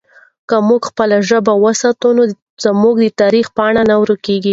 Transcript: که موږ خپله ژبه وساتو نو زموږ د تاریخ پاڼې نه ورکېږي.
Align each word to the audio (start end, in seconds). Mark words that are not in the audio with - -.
که 0.49 0.55
موږ 0.67 0.81
خپله 0.89 1.17
ژبه 1.29 1.53
وساتو 1.63 2.07
نو 2.17 2.23
زموږ 2.63 2.95
د 3.01 3.07
تاریخ 3.21 3.45
پاڼې 3.57 3.83
نه 3.89 3.95
ورکېږي. 4.01 4.49